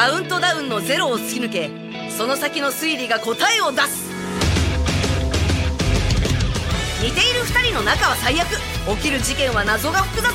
[0.00, 1.70] カウントダウンのゼロを突き抜け
[2.08, 4.10] その先の推理が答えを出す。
[7.04, 8.48] 似ている2人の仲は最悪。
[8.96, 10.32] 起きる事件は謎が複雑。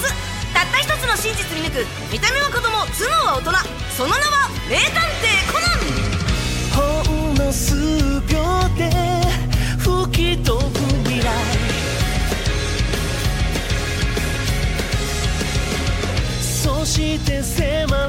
[0.54, 1.84] たった一つの真実見抜く。
[2.14, 3.54] 見た目は子供頭脳は大人。
[3.98, 5.74] その名は名探偵コナ
[7.02, 7.10] ン。
[7.10, 7.74] ほんの数
[8.28, 8.38] 秒
[8.78, 8.94] で
[9.80, 10.70] 吹き飛ぶ
[11.10, 11.26] 未来。
[16.40, 18.05] そして迫ら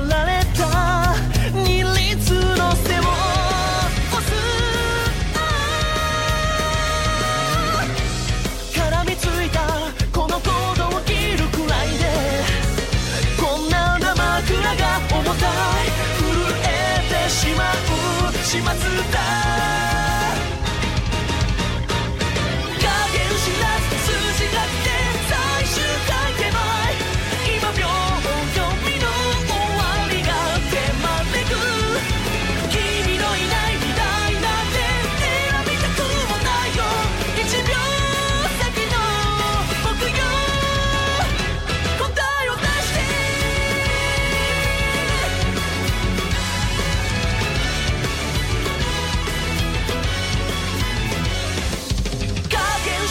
[18.56, 18.70] 始末
[19.12, 19.25] だ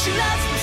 [0.05, 0.54] she loves me.